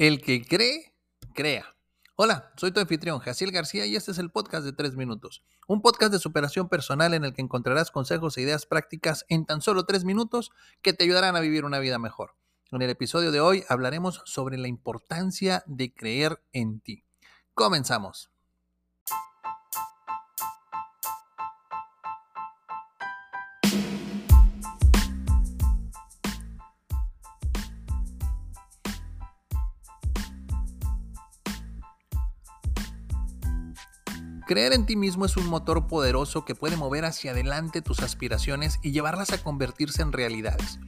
El 0.00 0.22
que 0.22 0.42
cree, 0.42 0.94
crea. 1.34 1.76
Hola, 2.16 2.54
soy 2.56 2.72
tu 2.72 2.80
anfitrión, 2.80 3.18
Jaciel 3.18 3.52
García, 3.52 3.84
y 3.84 3.96
este 3.96 4.12
es 4.12 4.18
el 4.18 4.30
podcast 4.30 4.64
de 4.64 4.72
3 4.72 4.96
minutos. 4.96 5.44
Un 5.68 5.82
podcast 5.82 6.10
de 6.10 6.18
superación 6.18 6.70
personal 6.70 7.12
en 7.12 7.22
el 7.22 7.34
que 7.34 7.42
encontrarás 7.42 7.90
consejos 7.90 8.38
e 8.38 8.40
ideas 8.40 8.64
prácticas 8.64 9.26
en 9.28 9.44
tan 9.44 9.60
solo 9.60 9.84
3 9.84 10.06
minutos 10.06 10.52
que 10.80 10.94
te 10.94 11.04
ayudarán 11.04 11.36
a 11.36 11.40
vivir 11.40 11.66
una 11.66 11.80
vida 11.80 11.98
mejor. 11.98 12.34
En 12.70 12.80
el 12.80 12.88
episodio 12.88 13.30
de 13.30 13.42
hoy 13.42 13.62
hablaremos 13.68 14.22
sobre 14.24 14.56
la 14.56 14.68
importancia 14.68 15.64
de 15.66 15.92
creer 15.92 16.42
en 16.54 16.80
ti. 16.80 17.04
Comenzamos. 17.52 18.30
Creer 34.50 34.72
en 34.72 34.84
ti 34.84 34.96
mismo 34.96 35.26
es 35.26 35.36
un 35.36 35.46
motor 35.46 35.86
poderoso 35.86 36.44
que 36.44 36.56
puede 36.56 36.76
mover 36.76 37.04
hacia 37.04 37.30
adelante 37.30 37.82
tus 37.82 38.00
aspiraciones 38.00 38.80
y 38.82 38.90
llevarlas 38.90 39.30
a 39.32 39.40
convertirse 39.40 40.02
en 40.02 40.10
realidades. 40.10 40.80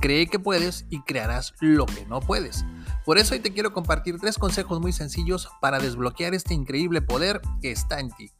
Cree 0.00 0.28
que 0.28 0.38
puedes 0.38 0.86
y 0.88 1.02
crearás 1.02 1.52
lo 1.58 1.84
que 1.86 2.06
no 2.06 2.20
puedes. 2.20 2.64
Por 3.04 3.18
eso 3.18 3.34
hoy 3.34 3.40
te 3.40 3.52
quiero 3.52 3.72
compartir 3.72 4.20
tres 4.20 4.38
consejos 4.38 4.80
muy 4.80 4.92
sencillos 4.92 5.48
para 5.60 5.80
desbloquear 5.80 6.32
este 6.32 6.54
increíble 6.54 7.02
poder 7.02 7.40
que 7.60 7.72
está 7.72 7.98
en 7.98 8.10
ti. 8.12 8.30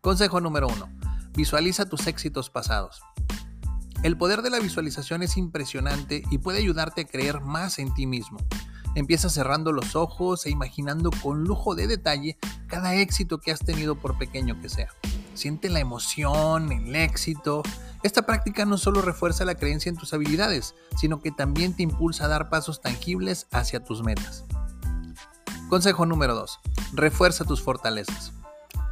Consejo 0.00 0.40
número 0.40 0.68
uno. 0.68 0.88
Visualiza 1.34 1.84
tus 1.84 2.06
éxitos 2.06 2.48
pasados. 2.48 3.02
El 4.02 4.16
poder 4.16 4.40
de 4.40 4.48
la 4.48 4.60
visualización 4.60 5.24
es 5.24 5.36
impresionante 5.36 6.22
y 6.30 6.38
puede 6.38 6.60
ayudarte 6.60 7.02
a 7.02 7.06
creer 7.06 7.42
más 7.42 7.78
en 7.78 7.92
ti 7.92 8.06
mismo. 8.06 8.38
Empieza 8.96 9.28
cerrando 9.28 9.72
los 9.72 9.94
ojos 9.94 10.46
e 10.46 10.50
imaginando 10.50 11.10
con 11.22 11.44
lujo 11.44 11.74
de 11.74 11.86
detalle 11.86 12.38
cada 12.66 12.94
éxito 12.94 13.38
que 13.38 13.52
has 13.52 13.60
tenido 13.60 13.94
por 13.96 14.16
pequeño 14.16 14.58
que 14.62 14.70
sea. 14.70 14.88
Siente 15.34 15.68
la 15.68 15.80
emoción, 15.80 16.72
el 16.72 16.96
éxito. 16.96 17.62
Esta 18.02 18.22
práctica 18.22 18.64
no 18.64 18.78
solo 18.78 19.02
refuerza 19.02 19.44
la 19.44 19.56
creencia 19.56 19.90
en 19.90 19.98
tus 19.98 20.14
habilidades, 20.14 20.74
sino 20.96 21.20
que 21.20 21.30
también 21.30 21.76
te 21.76 21.82
impulsa 21.82 22.24
a 22.24 22.28
dar 22.28 22.48
pasos 22.48 22.80
tangibles 22.80 23.48
hacia 23.52 23.84
tus 23.84 24.02
metas. 24.02 24.46
Consejo 25.68 26.06
número 26.06 26.34
2. 26.34 26.58
Refuerza 26.94 27.44
tus 27.44 27.60
fortalezas. 27.60 28.32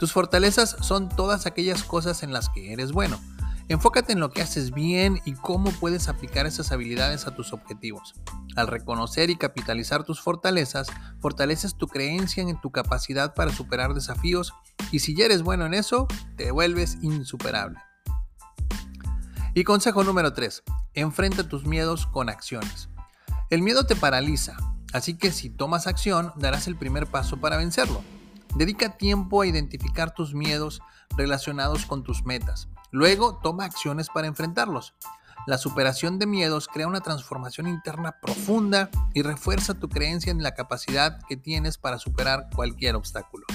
Tus 0.00 0.12
fortalezas 0.12 0.76
son 0.80 1.10
todas 1.10 1.46
aquellas 1.46 1.84
cosas 1.84 2.24
en 2.24 2.32
las 2.32 2.48
que 2.48 2.72
eres 2.72 2.90
bueno 2.90 3.20
Enfócate 3.68 4.12
en 4.12 4.20
lo 4.20 4.30
que 4.30 4.42
haces 4.42 4.72
bien 4.72 5.20
y 5.24 5.34
cómo 5.34 5.70
puedes 5.72 6.08
aplicar 6.08 6.46
esas 6.46 6.72
habilidades 6.72 7.26
a 7.26 7.34
tus 7.34 7.52
objetivos. 7.52 8.14
Al 8.56 8.66
reconocer 8.66 9.30
y 9.30 9.36
capitalizar 9.36 10.04
tus 10.04 10.20
fortalezas, 10.20 10.88
fortaleces 11.20 11.76
tu 11.76 11.86
creencia 11.86 12.42
en 12.42 12.60
tu 12.60 12.70
capacidad 12.70 13.34
para 13.34 13.52
superar 13.52 13.94
desafíos 13.94 14.52
y 14.90 14.98
si 14.98 15.14
ya 15.14 15.24
eres 15.24 15.42
bueno 15.42 15.66
en 15.66 15.74
eso, 15.74 16.06
te 16.36 16.50
vuelves 16.50 16.98
insuperable. 17.02 17.78
Y 19.54 19.64
consejo 19.64 20.02
número 20.02 20.32
3. 20.32 20.62
Enfrenta 20.94 21.48
tus 21.48 21.64
miedos 21.64 22.06
con 22.06 22.28
acciones. 22.28 22.88
El 23.50 23.62
miedo 23.62 23.84
te 23.86 23.96
paraliza, 23.96 24.56
así 24.92 25.16
que 25.16 25.30
si 25.30 25.50
tomas 25.50 25.86
acción, 25.86 26.32
darás 26.36 26.66
el 26.66 26.76
primer 26.76 27.06
paso 27.06 27.36
para 27.36 27.58
vencerlo. 27.58 28.02
Dedica 28.54 28.96
tiempo 28.96 29.40
a 29.40 29.46
identificar 29.46 30.14
tus 30.14 30.34
miedos 30.34 30.80
relacionados 31.16 31.86
con 31.86 32.02
tus 32.02 32.24
metas. 32.24 32.68
Luego, 32.90 33.38
toma 33.42 33.64
acciones 33.64 34.08
para 34.08 34.26
enfrentarlos. 34.26 34.94
La 35.46 35.58
superación 35.58 36.18
de 36.18 36.26
miedos 36.26 36.68
crea 36.68 36.86
una 36.86 37.00
transformación 37.00 37.66
interna 37.66 38.16
profunda 38.20 38.90
y 39.12 39.22
refuerza 39.22 39.74
tu 39.74 39.88
creencia 39.88 40.30
en 40.30 40.42
la 40.42 40.54
capacidad 40.54 41.18
que 41.28 41.36
tienes 41.36 41.78
para 41.78 41.98
superar 41.98 42.48
cualquier 42.54 42.94
obstáculo. 42.94 43.46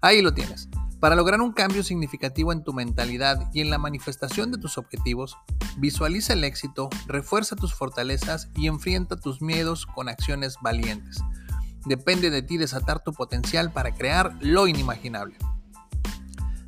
Ahí 0.00 0.22
lo 0.22 0.32
tienes. 0.32 0.68
Para 1.00 1.16
lograr 1.16 1.40
un 1.40 1.52
cambio 1.52 1.82
significativo 1.82 2.52
en 2.52 2.62
tu 2.62 2.72
mentalidad 2.72 3.50
y 3.52 3.60
en 3.60 3.70
la 3.70 3.78
manifestación 3.78 4.52
de 4.52 4.58
tus 4.58 4.78
objetivos, 4.78 5.36
visualiza 5.78 6.34
el 6.34 6.44
éxito, 6.44 6.90
refuerza 7.08 7.56
tus 7.56 7.74
fortalezas 7.74 8.50
y 8.54 8.68
enfrenta 8.68 9.16
tus 9.16 9.42
miedos 9.42 9.86
con 9.86 10.08
acciones 10.08 10.56
valientes. 10.62 11.20
Depende 11.84 12.30
de 12.30 12.42
ti 12.42 12.56
desatar 12.56 13.02
tu 13.02 13.12
potencial 13.12 13.72
para 13.72 13.94
crear 13.94 14.36
lo 14.40 14.66
inimaginable. 14.66 15.36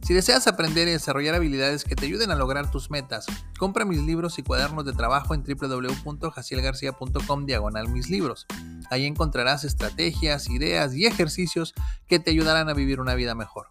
Si 0.05 0.13
deseas 0.13 0.47
aprender 0.47 0.87
y 0.87 0.91
desarrollar 0.91 1.35
habilidades 1.35 1.85
que 1.85 1.97
te 1.97 2.05
ayuden 2.05 2.31
a 2.31 2.35
lograr 2.35 2.71
tus 2.71 2.91
metas, 2.91 3.25
compra 3.59 3.87
mis 3.87 4.03
libros 4.03 4.39
y 4.39 4.43
cuadernos 4.43 4.85
de 4.85 4.93
trabajo 4.93 5.35
en 5.35 5.43
www.jacielgarcia.com 5.43 7.47
diagonal 7.47 7.89
mis 7.89 8.11
libros. 8.11 8.45
Ahí 8.91 9.07
encontrarás 9.07 9.65
estrategias, 9.65 10.51
ideas 10.51 10.95
y 10.95 11.07
ejercicios 11.07 11.73
que 12.07 12.19
te 12.19 12.33
ayudarán 12.33 12.69
a 12.69 12.75
vivir 12.75 13.01
una 13.01 13.15
vida 13.15 13.35
mejor. 13.35 13.67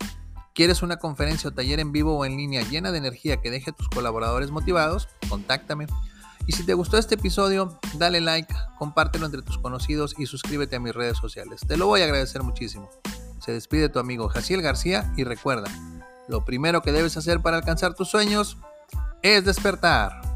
¿Quieres 0.55 0.81
una 0.81 0.97
conferencia 0.97 1.51
o 1.51 1.53
taller 1.53 1.79
en 1.79 1.91
vivo 1.91 2.17
o 2.17 2.25
en 2.25 2.35
línea 2.35 2.63
llena 2.63 2.91
de 2.91 2.97
energía 2.97 3.37
que 3.37 3.51
deje 3.51 3.69
a 3.69 3.73
tus 3.73 3.89
colaboradores 3.89 4.49
motivados? 4.49 5.09
Contáctame. 5.29 5.85
Y 6.45 6.51
si 6.53 6.65
te 6.65 6.73
gustó 6.73 6.97
este 6.97 7.15
episodio, 7.15 7.79
dale 7.95 8.19
like, 8.19 8.53
compártelo 8.77 9.25
entre 9.25 9.41
tus 9.41 9.57
conocidos 9.57 10.15
y 10.17 10.25
suscríbete 10.25 10.75
a 10.75 10.79
mis 10.79 10.93
redes 10.93 11.17
sociales. 11.17 11.61
Te 11.65 11.77
lo 11.77 11.87
voy 11.87 12.01
a 12.01 12.05
agradecer 12.05 12.43
muchísimo. 12.43 12.89
Se 13.39 13.53
despide 13.53 13.89
tu 13.89 13.99
amigo 13.99 14.27
Jaciel 14.29 14.61
García 14.61 15.13
y 15.15 15.23
recuerda, 15.23 15.69
lo 16.27 16.43
primero 16.45 16.81
que 16.81 16.91
debes 16.91 17.17
hacer 17.17 17.41
para 17.41 17.57
alcanzar 17.57 17.93
tus 17.93 18.09
sueños 18.09 18.57
es 19.21 19.45
despertar. 19.45 20.32